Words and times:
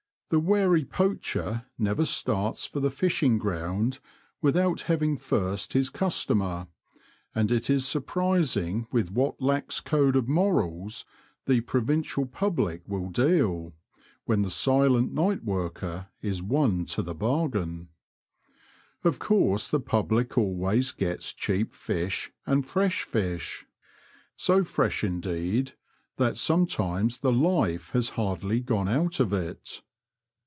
The 0.33 0.39
wary 0.39 0.85
poacher 0.85 1.65
never 1.77 2.05
starts 2.05 2.65
for 2.65 2.79
the 2.79 2.89
fishing 2.89 3.37
ground 3.37 3.99
without 4.41 4.79
having 4.83 5.17
first 5.17 5.73
his 5.73 5.89
customer; 5.89 6.67
and 7.35 7.51
it 7.51 7.69
is 7.69 7.85
surprising 7.85 8.87
with 8.93 9.11
what 9.11 9.41
lax 9.41 9.81
code 9.81 10.15
of 10.15 10.29
morals 10.29 11.03
the 11.47 11.59
provincial 11.59 12.25
public 12.25 12.81
will 12.87 13.09
deal, 13.09 13.73
when 14.23 14.41
the 14.41 14.49
silent 14.49 15.11
night 15.11 15.43
worker 15.43 16.07
is 16.21 16.41
one 16.41 16.85
to 16.85 17.01
the 17.01 17.13
bargain. 17.13 17.89
Of 19.03 19.19
course 19.19 19.67
the 19.67 19.81
pubhc 19.81 20.37
always 20.37 20.93
gets 20.93 21.33
cheap 21.33 21.73
fish 21.73 22.31
and 22.45 22.65
fresh 22.65 23.03
fish, 23.03 23.65
so 24.37 24.63
fresh 24.63 25.03
indeed 25.03 25.73
that 26.15 26.37
sometimes 26.37 27.17
the 27.17 27.33
life 27.33 27.89
has 27.89 28.11
hardly 28.11 28.61
gone 28.61 28.87
out 28.87 29.19
of 29.19 29.33
it. 29.33 29.81